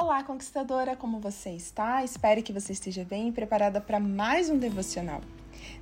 [0.00, 2.04] Olá, conquistadora, como você está?
[2.04, 5.20] Espero que você esteja bem e preparada para mais um devocional.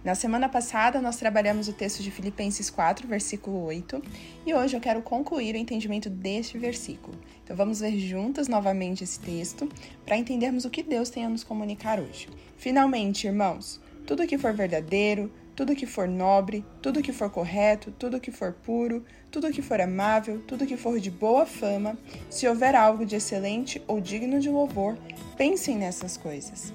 [0.02, 4.02] Na semana passada, nós trabalhamos o texto de Filipenses 4, versículo 8,
[4.46, 7.14] e hoje eu quero concluir o entendimento deste versículo.
[7.44, 9.68] Então vamos ver juntas novamente esse texto
[10.06, 12.26] para entendermos o que Deus tem a nos comunicar hoje.
[12.56, 18.20] Finalmente, irmãos, tudo que for verdadeiro, tudo que for nobre, tudo que for correto, tudo
[18.20, 21.98] que for puro, tudo que for amável, tudo que for de boa fama,
[22.28, 24.98] se houver algo de excelente ou digno de louvor,
[25.36, 26.74] pensem nessas coisas.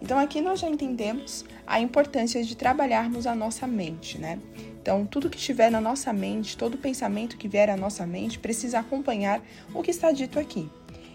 [0.00, 4.40] Então aqui nós já entendemos a importância de trabalharmos a nossa mente, né?
[4.82, 8.80] Então, tudo que estiver na nossa mente, todo pensamento que vier à nossa mente, precisa
[8.80, 9.40] acompanhar
[9.72, 10.68] o que está dito aqui.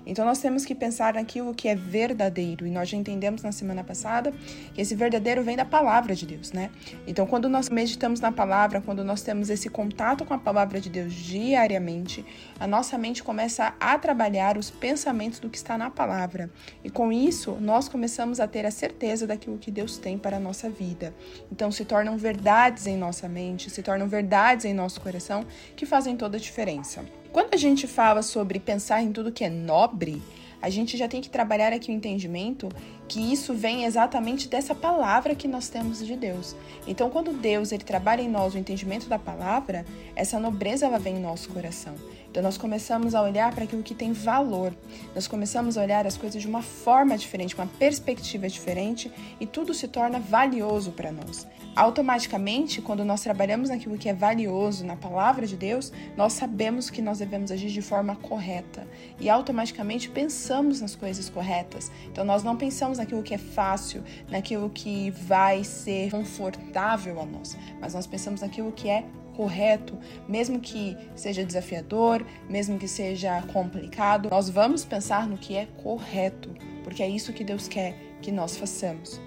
[0.08, 2.66] Então nós temos que pensar naquilo que é verdadeiro.
[2.66, 4.34] E nós já entendemos na semana passada
[4.74, 6.72] que esse verdadeiro vem da palavra de Deus, né?
[7.06, 10.90] Então quando nós meditamos na palavra, quando nós temos esse contato com a palavra de
[10.90, 12.26] Deus diariamente,
[12.60, 16.50] a nossa mente começa a trabalhar os pensamentos do que está na palavra.
[16.84, 20.40] E com isso, nós começamos a ter a certeza daquilo que Deus tem para a
[20.40, 21.14] nossa vida.
[21.52, 26.16] Então se tornam verdades em nossa mente, se tornam verdades em nosso coração que fazem
[26.16, 27.03] toda a diferença.
[27.38, 30.20] Quando a gente fala sobre pensar em tudo que é nobre,
[30.60, 32.68] a gente já tem que trabalhar aqui o entendimento
[33.08, 36.56] que isso vem exatamente dessa palavra que nós temos de Deus.
[36.88, 41.18] Então, quando Deus ele trabalha em nós o entendimento da palavra, essa nobreza ela vem
[41.18, 41.94] em nosso coração.
[42.38, 44.72] Então nós começamos a olhar para aquilo que tem valor.
[45.16, 49.74] Nós começamos a olhar as coisas de uma forma diferente, uma perspectiva diferente e tudo
[49.74, 51.48] se torna valioso para nós.
[51.76, 57.02] Automaticamente, quando nós trabalhamos naquilo que é valioso, na palavra de Deus, nós sabemos que
[57.02, 58.88] nós devemos agir de forma correta
[59.20, 61.92] e automaticamente pensamos nas coisas corretas.
[62.06, 67.58] Então nós não pensamos naquilo que é fácil, naquilo que vai ser confortável a nós,
[67.82, 69.04] mas nós pensamos naquilo que é
[69.38, 69.96] correto,
[70.28, 76.50] mesmo que seja desafiador, mesmo que seja complicado, nós vamos pensar no que é correto,
[76.84, 79.22] porque é isso que Deus quer que nós façamos.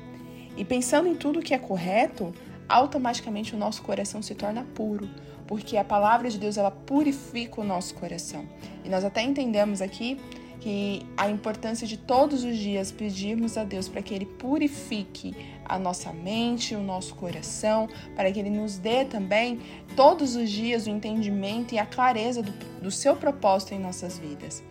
[0.57, 2.35] E pensando em tudo que é correto,
[2.69, 5.09] automaticamente o nosso coração se torna puro,
[5.47, 8.45] porque a palavra de Deus ela purifica o nosso coração.
[8.85, 10.21] E nós até entendemos aqui
[10.61, 15.35] que a importância de todos os dias pedirmos a Deus para que Ele purifique
[15.65, 19.59] a nossa mente, o nosso coração, para que Ele nos dê também
[19.97, 24.63] todos os dias o entendimento e a clareza do, do seu propósito em nossas vidas.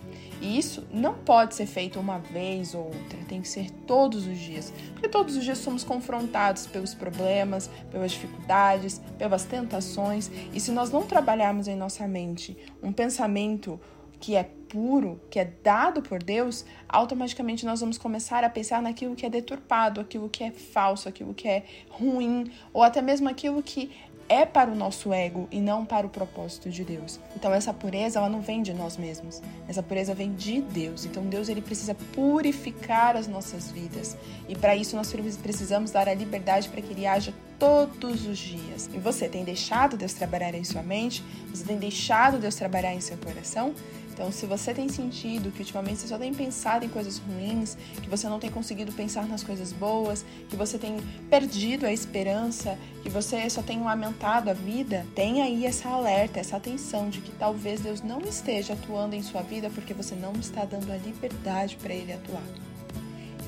[0.42, 4.38] E isso não pode ser feito uma vez ou outra, tem que ser todos os
[4.38, 10.72] dias, porque todos os dias somos confrontados pelos problemas, pelas dificuldades, pelas tentações, e se
[10.72, 13.80] nós não trabalharmos em nossa mente um pensamento
[14.20, 19.16] que é puro, que é dado por Deus, automaticamente nós vamos começar a pensar naquilo
[19.16, 23.62] que é deturpado, aquilo que é falso, aquilo que é ruim, ou até mesmo aquilo
[23.64, 23.92] que
[24.30, 27.20] é para o nosso ego e não para o propósito de Deus.
[27.36, 29.42] Então essa pureza ela não vem de nós mesmos.
[29.68, 31.04] Essa pureza vem de Deus.
[31.04, 34.16] Então Deus ele precisa purificar as nossas vidas.
[34.48, 38.90] E para isso nós precisamos dar a liberdade para que ele haja todos os dias.
[38.94, 41.24] E você tem deixado Deus trabalhar em sua mente?
[41.54, 43.76] Você tem deixado Deus trabalhar em seu coração?
[44.20, 48.10] Então, se você tem sentido que ultimamente você só tem pensado em coisas ruins, que
[48.10, 50.98] você não tem conseguido pensar nas coisas boas, que você tem
[51.30, 56.58] perdido a esperança, que você só tem lamentado a vida, tenha aí essa alerta, essa
[56.58, 60.66] atenção de que talvez Deus não esteja atuando em sua vida porque você não está
[60.66, 62.44] dando a liberdade para Ele atuar.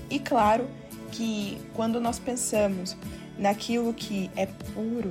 [0.09, 0.69] E claro
[1.11, 2.95] que quando nós pensamos
[3.38, 5.09] naquilo que é puro,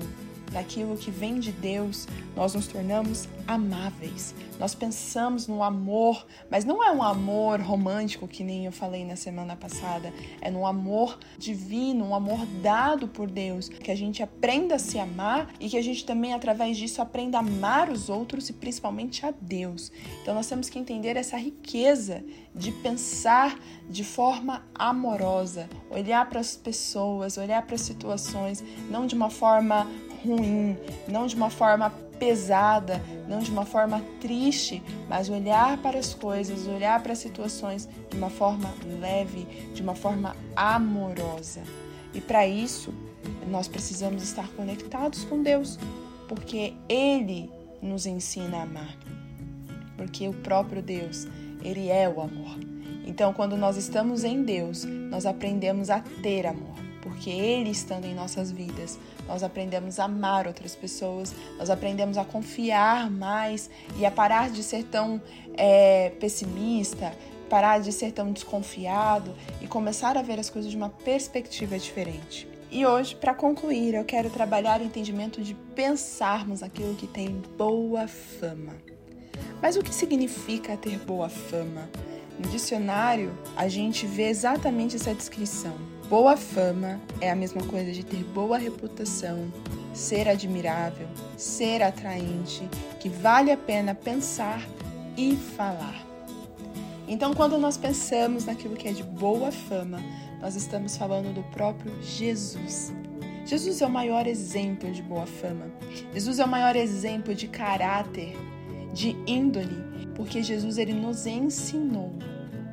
[0.52, 4.34] naquilo que vem de Deus, nós nos tornamos amáveis.
[4.58, 9.16] Nós pensamos no amor, mas não é um amor romântico que nem eu falei na
[9.16, 14.74] semana passada, é no amor divino, um amor dado por Deus, que a gente aprenda
[14.74, 18.50] a se amar e que a gente também através disso aprenda a amar os outros
[18.50, 19.90] e principalmente a Deus.
[20.22, 22.22] Então nós temos que entender essa riqueza
[22.54, 23.58] de pensar
[23.88, 29.86] de forma amorosa, olhar para as pessoas, olhar para as situações, não de uma forma
[30.24, 30.76] ruim,
[31.08, 36.66] não de uma forma pesada, não de uma forma triste, mas olhar para as coisas,
[36.66, 41.62] olhar para as situações de uma forma leve, de uma forma amorosa.
[42.12, 42.92] E para isso,
[43.48, 45.78] nós precisamos estar conectados com Deus,
[46.28, 47.50] porque Ele
[47.80, 48.96] nos ensina a amar.
[49.96, 51.26] Porque o próprio Deus,
[51.62, 52.58] Ele é o amor.
[53.06, 58.14] Então, quando nós estamos em Deus, nós aprendemos a ter amor porque Ele estando em
[58.14, 64.10] nossas vidas, nós aprendemos a amar outras pessoas, nós aprendemos a confiar mais e a
[64.10, 65.20] parar de ser tão
[65.56, 67.12] é, pessimista,
[67.48, 72.48] parar de ser tão desconfiado e começar a ver as coisas de uma perspectiva diferente.
[72.70, 78.06] E hoje, para concluir, eu quero trabalhar o entendimento de pensarmos aquilo que tem boa
[78.06, 78.76] fama.
[79.60, 81.90] Mas o que significa ter boa fama?
[82.38, 85.76] No dicionário, a gente vê exatamente essa descrição.
[86.10, 89.48] Boa fama é a mesma coisa de ter boa reputação,
[89.94, 92.68] ser admirável, ser atraente,
[92.98, 94.60] que vale a pena pensar
[95.16, 96.04] e falar.
[97.06, 100.00] Então, quando nós pensamos naquilo que é de boa fama,
[100.40, 102.92] nós estamos falando do próprio Jesus.
[103.46, 105.70] Jesus é o maior exemplo de boa fama.
[106.12, 108.36] Jesus é o maior exemplo de caráter,
[108.92, 112.12] de índole, porque Jesus ele nos ensinou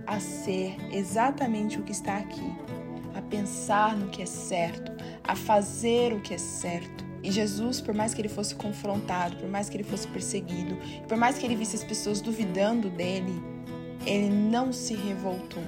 [0.07, 2.55] a ser exatamente o que está aqui,
[3.17, 4.91] a pensar no que é certo,
[5.23, 7.05] a fazer o que é certo.
[7.23, 10.77] E Jesus, por mais que ele fosse confrontado, por mais que ele fosse perseguido,
[11.07, 13.33] por mais que ele visse as pessoas duvidando dele,
[14.05, 15.63] ele não se revoltou.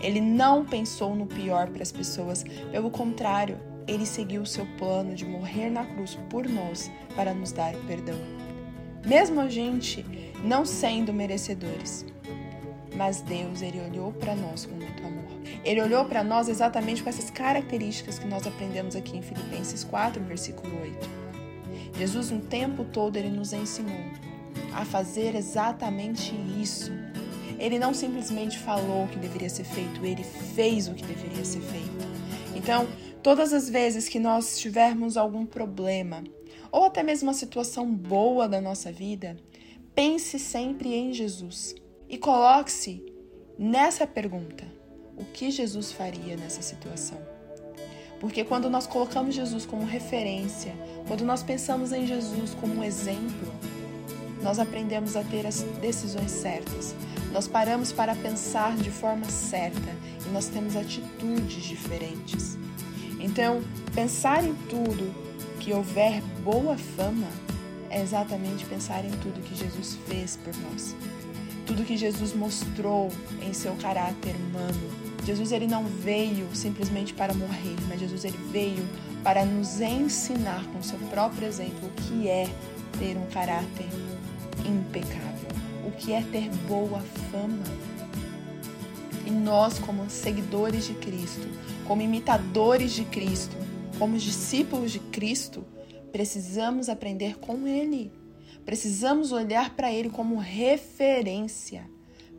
[0.00, 5.14] Ele não pensou no pior para as pessoas, pelo contrário, ele seguiu o seu plano
[5.14, 8.18] de morrer na cruz por nós para nos dar perdão.
[9.04, 10.04] Mesmo a gente
[10.44, 12.06] não sendo merecedores,
[12.96, 15.31] mas Deus, ele olhou para nós com muito amor.
[15.64, 20.22] Ele olhou para nós exatamente com essas características que nós aprendemos aqui em Filipenses 4,
[20.24, 21.22] versículo 8.
[21.96, 24.00] Jesus, um tempo todo, ele nos ensinou
[24.72, 26.90] a fazer exatamente isso.
[27.58, 31.60] Ele não simplesmente falou o que deveria ser feito, ele fez o que deveria ser
[31.60, 32.12] feito.
[32.56, 32.88] Então,
[33.22, 36.24] todas as vezes que nós tivermos algum problema,
[36.70, 39.36] ou até mesmo uma situação boa da nossa vida,
[39.94, 41.74] pense sempre em Jesus
[42.08, 43.04] e coloque-se
[43.58, 44.66] nessa pergunta:
[45.16, 47.18] o que Jesus faria nessa situação?
[48.20, 50.74] Porque quando nós colocamos Jesus como referência,
[51.06, 53.52] quando nós pensamos em Jesus como um exemplo,
[54.42, 56.94] nós aprendemos a ter as decisões certas.
[57.32, 59.94] Nós paramos para pensar de forma certa
[60.26, 62.56] e nós temos atitudes diferentes.
[63.18, 63.62] Então,
[63.94, 65.14] pensar em tudo
[65.58, 67.28] que houver boa fama
[67.90, 70.94] é exatamente pensar em tudo que Jesus fez por nós
[71.66, 73.10] tudo que Jesus mostrou
[73.40, 75.01] em seu caráter humano.
[75.24, 78.84] Jesus ele não veio simplesmente para morrer, mas Jesus ele veio
[79.22, 82.48] para nos ensinar com seu próprio exemplo o que é
[82.98, 83.86] ter um caráter
[84.66, 85.48] impecável,
[85.86, 87.64] o que é ter boa fama.
[89.24, 91.46] E nós, como seguidores de Cristo,
[91.86, 93.56] como imitadores de Cristo,
[93.98, 95.64] como discípulos de Cristo,
[96.10, 98.10] precisamos aprender com Ele.
[98.64, 101.88] Precisamos olhar para Ele como referência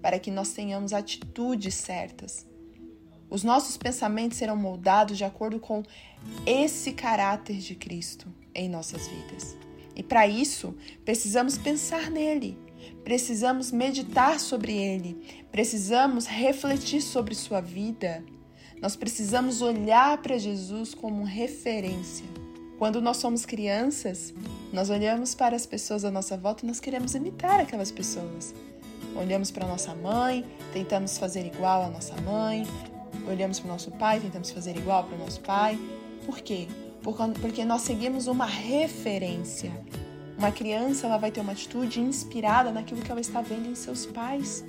[0.02, 2.46] para que nós tenhamos atitudes certas.
[3.34, 5.82] Os nossos pensamentos serão moldados de acordo com
[6.46, 9.58] esse caráter de Cristo em nossas vidas.
[9.96, 12.60] E para isso, precisamos pensar nele,
[13.04, 15.18] precisamos meditar sobre ele,
[15.52, 18.24] precisamos refletir sobre sua vida.
[18.80, 22.28] Nós precisamos olhar para Jesus como referência.
[22.78, 24.32] Quando nós somos crianças,
[24.72, 28.54] nós olhamos para as pessoas à nossa volta e nós queremos imitar aquelas pessoas.
[29.16, 32.64] Olhamos para nossa mãe, tentamos fazer igual à nossa mãe.
[33.28, 35.80] Olhamos para o nosso pai, tentamos fazer igual para o nosso pai.
[36.26, 36.68] Por quê?
[37.42, 39.72] Porque nós seguimos uma referência.
[40.38, 44.06] Uma criança ela vai ter uma atitude inspirada naquilo que ela está vendo em seus
[44.06, 44.66] pais.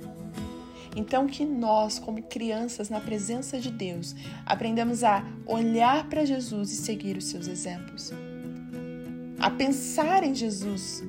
[0.95, 4.15] Então, que nós, como crianças na presença de Deus,
[4.45, 8.13] aprendamos a olhar para Jesus e seguir os seus exemplos
[9.45, 11.03] a pensar em Jesus,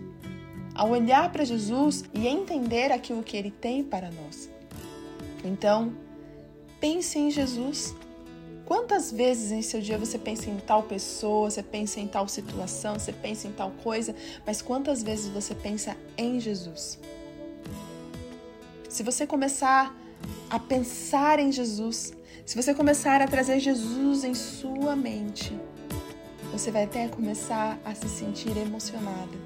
[0.75, 4.50] a olhar para Jesus e entender aquilo que ele tem para nós.
[5.42, 5.94] Então,
[6.87, 7.93] pense em Jesus.
[8.64, 12.97] Quantas vezes em seu dia você pensa em tal pessoa, você pensa em tal situação,
[12.97, 14.14] você pensa em tal coisa,
[14.47, 16.99] mas quantas vezes você pensa em Jesus?
[18.88, 19.93] Se você começar
[20.49, 22.14] a pensar em Jesus,
[22.45, 25.52] se você começar a trazer Jesus em sua mente,
[26.52, 29.37] você vai até começar a se sentir emocionada,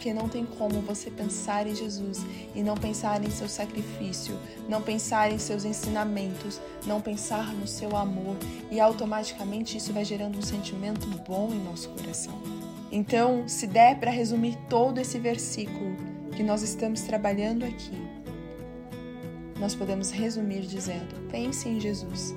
[0.00, 4.34] porque não tem como você pensar em Jesus e não pensar em seu sacrifício,
[4.66, 8.34] não pensar em seus ensinamentos, não pensar no seu amor
[8.70, 12.40] e automaticamente isso vai gerando um sentimento bom em nosso coração.
[12.90, 15.94] Então, se der para resumir todo esse versículo
[16.34, 17.92] que nós estamos trabalhando aqui,
[19.58, 22.34] nós podemos resumir dizendo: pense em Jesus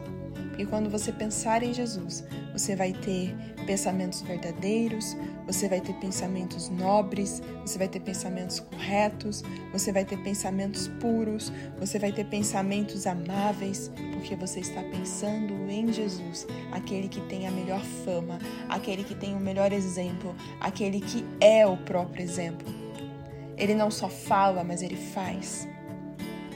[0.54, 5.18] porque quando você pensar em Jesus, você vai ter pensamentos verdadeiros,
[5.48, 11.52] você vai ter pensamentos nobres, você vai ter pensamentos corretos, você vai ter pensamentos puros,
[11.80, 17.52] você vai ter pensamentos amáveis, porque você está pensando em Jesus, aquele que tem a
[17.52, 18.38] melhor fama,
[18.70, 22.72] aquele que tem o melhor exemplo, aquele que é o próprio exemplo.
[23.58, 25.68] Ele não só fala, mas ele faz.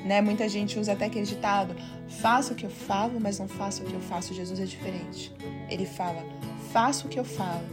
[0.07, 0.21] Né?
[0.21, 1.75] Muita gente usa até aquele ditado:
[2.07, 4.33] faça o que eu falo, mas não faça o que eu faço.
[4.33, 5.33] Jesus é diferente.
[5.69, 6.23] Ele fala:
[6.71, 7.67] faça o que eu falo,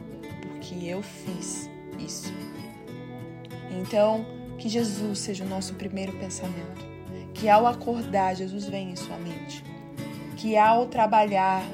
[0.49, 2.33] porque eu fiz isso.
[3.71, 4.27] Então,
[4.59, 6.93] que Jesus seja o nosso primeiro pensamento.
[7.33, 9.65] que ao acordar, Jesus vem em sua mente.
[10.37, 11.65] Que ao trabalhar,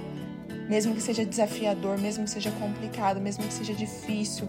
[0.69, 4.49] mesmo que seja desafiador, mesmo que seja complicado, mesmo que seja difícil,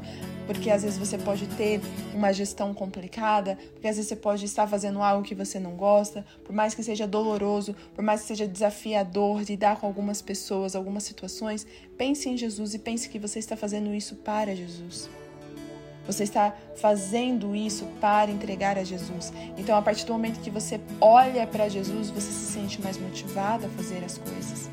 [0.53, 1.79] porque às vezes você pode ter
[2.13, 6.25] uma gestão complicada, porque às vezes você pode estar fazendo algo que você não gosta,
[6.43, 11.03] por mais que seja doloroso, por mais que seja desafiador lidar com algumas pessoas, algumas
[11.03, 11.65] situações,
[11.97, 15.09] pense em Jesus e pense que você está fazendo isso para Jesus.
[16.05, 19.31] Você está fazendo isso para entregar a Jesus.
[19.57, 23.67] Então, a partir do momento que você olha para Jesus, você se sente mais motivado
[23.67, 24.69] a fazer as coisas.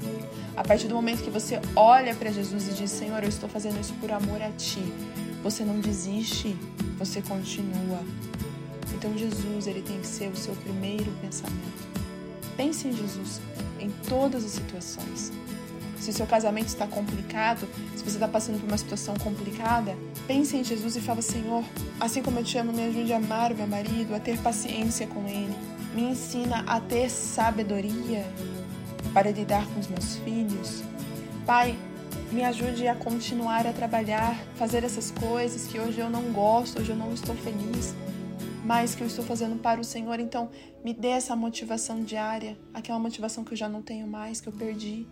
[0.57, 3.79] A partir do momento que você olha para Jesus e diz: Senhor, eu estou fazendo
[3.81, 4.83] isso por amor a Ti,
[5.43, 6.57] você não desiste,
[6.99, 8.01] você continua.
[8.95, 11.89] Então, Jesus, ele tem que ser o seu primeiro pensamento.
[12.57, 13.41] Pense em Jesus
[13.79, 15.33] em todas as situações.
[16.01, 20.57] Se o seu casamento está complicado, se você está passando por uma situação complicada, pense
[20.57, 21.65] em Jesus e fala: Senhor,
[22.01, 25.07] assim como eu te amo, me ajude a amar o meu marido, a ter paciência
[25.07, 25.55] com ele.
[25.95, 28.25] Me ensina a ter sabedoria
[29.13, 30.83] para lidar com os meus filhos.
[31.45, 31.77] Pai,
[32.31, 36.91] me ajude a continuar a trabalhar, fazer essas coisas que hoje eu não gosto, hoje
[36.91, 37.95] eu não estou feliz,
[38.65, 40.21] mas que eu estou fazendo para o Senhor.
[40.21, 40.51] Então,
[40.85, 44.53] me dê essa motivação diária, aquela motivação que eu já não tenho mais, que eu
[44.53, 45.07] perdi.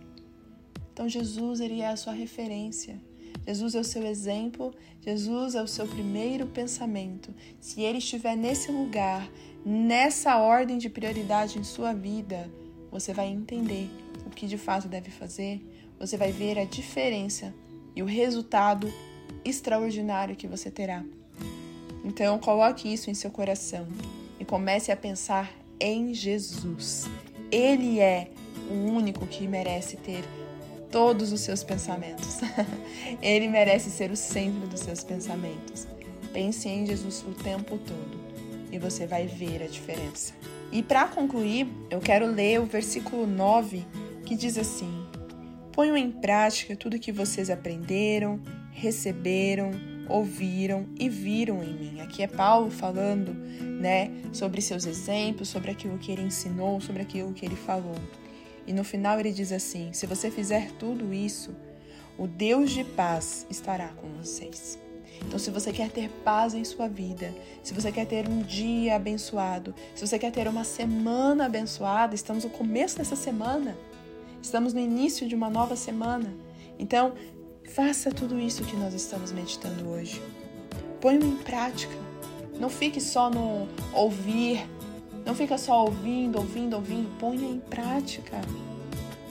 [0.93, 2.99] Então Jesus, ele é a sua referência.
[3.45, 7.33] Jesus é o seu exemplo, Jesus é o seu primeiro pensamento.
[7.59, 9.29] Se ele estiver nesse lugar,
[9.65, 12.49] nessa ordem de prioridade em sua vida,
[12.91, 13.89] você vai entender
[14.25, 15.61] o que de fato deve fazer,
[15.99, 17.53] você vai ver a diferença
[17.95, 18.91] e o resultado
[19.43, 21.03] extraordinário que você terá.
[22.03, 23.87] Então, coloque isso em seu coração
[24.39, 27.05] e comece a pensar em Jesus.
[27.51, 28.29] Ele é
[28.69, 30.23] o único que merece ter
[30.91, 32.39] todos os seus pensamentos.
[33.21, 35.87] Ele merece ser o centro dos seus pensamentos.
[36.31, 38.27] Pense em Jesus o tempo todo
[38.71, 40.33] e você vai ver a diferença.
[40.71, 43.85] E para concluir, eu quero ler o versículo 9
[44.25, 45.06] que diz assim:
[45.77, 48.41] Ponham em prática tudo que vocês aprenderam,
[48.71, 49.69] receberam,
[50.09, 52.01] ouviram e viram em mim.
[52.01, 53.31] Aqui é Paulo falando,
[53.61, 57.93] né, sobre seus exemplos, sobre aquilo que ele ensinou, sobre aquilo que ele falou.
[58.65, 61.55] E no final ele diz assim: Se você fizer tudo isso,
[62.17, 64.79] o Deus de paz estará com vocês.
[65.27, 67.31] Então, se você quer ter paz em sua vida,
[67.61, 72.43] se você quer ter um dia abençoado, se você quer ter uma semana abençoada, estamos
[72.43, 73.77] no começo dessa semana,
[74.47, 76.33] estamos no início de uma nova semana.
[76.79, 77.13] Então,
[77.75, 80.21] faça tudo isso que nós estamos meditando hoje.
[80.99, 81.95] Ponha em prática.
[82.59, 84.65] Não fique só no ouvir
[85.27, 87.09] não fica só ouvindo, ouvindo, ouvindo.
[87.19, 88.39] Ponha em prática.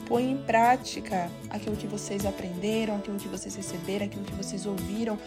[0.07, 5.17] Ponha em prática aquilo que vocês aprenderam, aquilo que vocês receberam, aquilo que vocês ouviram.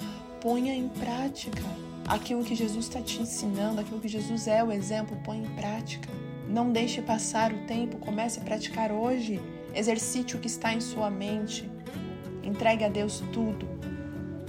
[0.41, 1.65] Ponha em prática
[2.07, 5.17] aquilo que Jesus está te ensinando, aquilo que Jesus é o exemplo.
[5.25, 6.09] Ponha em prática.
[6.49, 7.99] Não deixe passar o tempo.
[7.99, 9.41] Comece a praticar hoje.
[9.75, 11.71] Exercite o que está em sua mente.
[12.43, 13.69] Entregue a Deus tudo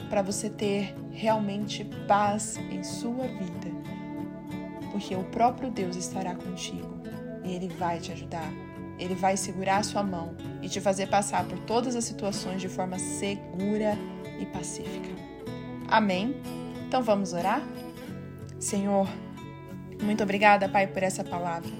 [0.09, 3.81] para você ter realmente paz em sua vida
[4.91, 7.01] porque o próprio Deus estará contigo
[7.43, 8.51] e Ele vai te ajudar.
[8.99, 12.69] Ele vai segurar a sua mão e te fazer passar por todas as situações de
[12.69, 13.97] forma segura
[14.39, 15.09] e pacífica.
[15.87, 16.35] Amém?
[16.87, 17.63] Então vamos orar?
[18.59, 19.07] Senhor,
[20.03, 21.71] muito obrigada, Pai, por essa palavra.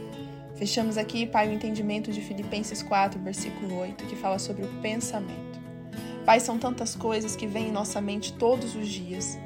[0.62, 5.60] Fechamos aqui, Pai, o entendimento de Filipenses 4, versículo 8, que fala sobre o pensamento.
[6.24, 9.40] Pai, são tantas coisas que vêm em nossa mente todos os dias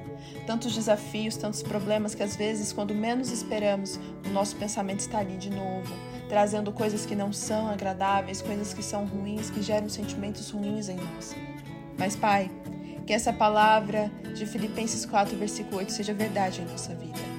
[0.45, 5.37] tantos desafios, tantos problemas que às vezes, quando menos esperamos, o nosso pensamento está ali
[5.37, 5.91] de novo,
[6.27, 10.97] trazendo coisas que não são agradáveis, coisas que são ruins, que geram sentimentos ruins em
[10.97, 11.33] nós.
[11.97, 12.51] Mas, Pai,
[13.07, 17.34] que essa palavra de Filipenses 4, versículo 8 seja verdade em nossa vida.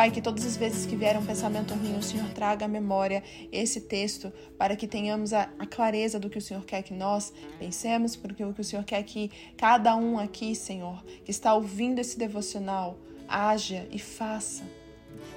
[0.00, 3.22] Pai, que todas as vezes que vier um pensamento ruim, o Senhor traga à memória
[3.52, 7.30] esse texto para que tenhamos a, a, clareza do que o Senhor quer que nós
[7.58, 11.98] pensemos, porque o que o Senhor quer que cada um aqui, Senhor, que está ouvindo
[11.98, 12.96] esse devocional,
[13.28, 14.62] haja e faça.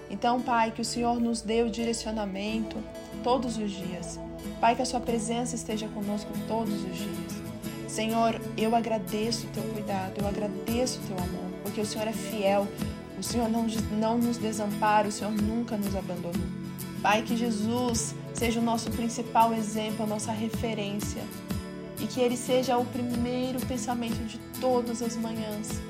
[0.10, 2.82] Então, Pai, que o Senhor nos dê o direcionamento
[3.22, 4.17] todos os dias.
[4.62, 7.43] Pai, que a Sua presença esteja conosco todos os dias.
[7.86, 12.13] Senhor, eu agradeço o Teu cuidado, eu agradeço o Teu amor, porque o Senhor é
[12.13, 12.65] fiel,
[13.17, 16.48] o Senhor não, não nos desampara, o Senhor nunca nos abandonou.
[17.01, 21.22] Pai, que Jesus seja o nosso principal exemplo, a nossa referência.
[22.00, 25.82] E que Ele seja o primeiro pensamento de todas as manhãs.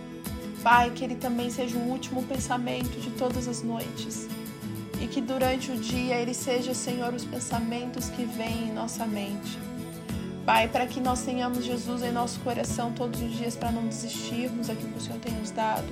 [0.62, 4.28] Pai, que Ele também seja o último pensamento de todas as noites.
[5.02, 9.58] E que durante o dia Ele seja, Senhor, os pensamentos que vêm em nossa mente.
[10.46, 14.68] Pai, para que nós tenhamos Jesus em nosso coração todos os dias, para não desistirmos
[14.68, 15.88] daquilo que o Senhor tem nos dado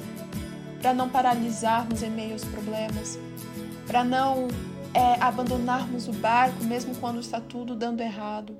[0.81, 3.19] para não paralisarmos em meio aos problemas,
[3.85, 4.47] para não
[4.93, 8.57] é, abandonarmos o barco mesmo quando está tudo dando errado.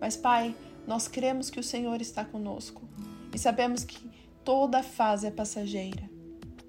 [0.00, 0.56] Mas, Pai,
[0.86, 2.82] nós cremos que o Senhor está conosco
[3.34, 3.98] e sabemos que
[4.42, 6.10] toda fase é passageira,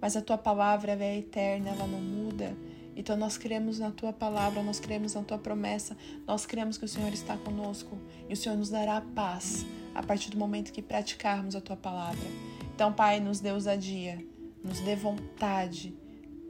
[0.01, 2.55] mas a tua palavra é eterna, ela não muda.
[2.95, 5.97] Então nós cremos na tua palavra, nós cremos na tua promessa,
[6.27, 7.97] nós cremos que o Senhor está conosco
[8.29, 12.27] e o Senhor nos dará paz a partir do momento que praticarmos a tua palavra.
[12.75, 14.23] Então, Pai, nos dê ousadia,
[14.63, 15.93] nos dê vontade,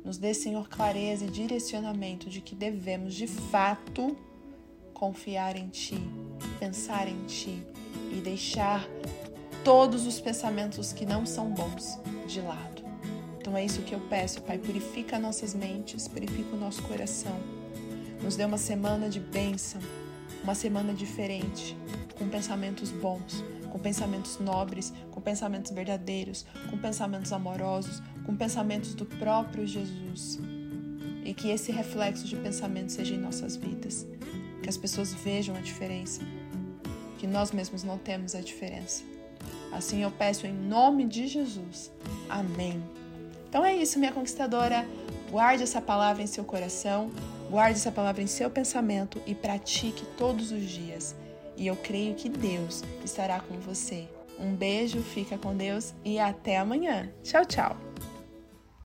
[0.04, 4.16] nos dê, Senhor, clareza e direcionamento de que devemos de fato
[4.94, 5.98] confiar em Ti,
[6.60, 7.66] pensar em Ti
[8.12, 8.88] e deixar
[9.64, 12.84] todos os pensamentos que não são bons de lado.
[13.40, 14.58] Então é isso que eu peço, Pai.
[14.58, 17.38] Purifica nossas mentes, purifica o nosso coração.
[18.22, 19.82] Nos dê uma semana de bênção,
[20.44, 21.76] uma semana diferente,
[22.18, 23.44] com pensamentos bons,
[23.74, 30.40] com pensamentos nobres, com pensamentos verdadeiros, com pensamentos amorosos, com pensamentos do próprio Jesus.
[31.26, 34.06] E que esse reflexo de pensamento seja em nossas vidas.
[34.62, 36.22] Que as pessoas vejam a diferença.
[37.18, 39.04] Que nós mesmos não temos a diferença.
[39.72, 41.92] Assim eu peço em nome de Jesus.
[42.30, 42.80] Amém.
[43.50, 44.88] Então é isso, minha conquistadora.
[45.32, 47.10] Guarde essa palavra em seu coração,
[47.50, 51.16] guarde essa palavra em seu pensamento e pratique todos os dias.
[51.56, 54.08] E eu creio que Deus estará com você.
[54.40, 57.12] Um beijo, fica com Deus e até amanhã.
[57.24, 57.93] Tchau, tchau.